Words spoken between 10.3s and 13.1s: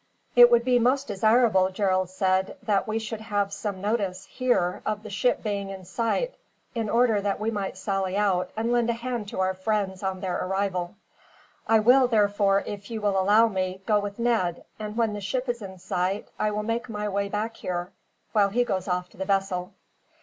arrival. I will, therefore, if you